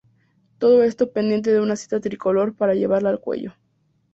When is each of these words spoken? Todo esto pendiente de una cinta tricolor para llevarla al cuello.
Todo 0.57 0.81
esto 0.81 1.11
pendiente 1.11 1.51
de 1.53 1.61
una 1.61 1.75
cinta 1.75 1.99
tricolor 1.99 2.55
para 2.55 2.73
llevarla 2.73 3.09
al 3.11 3.19
cuello. 3.19 3.53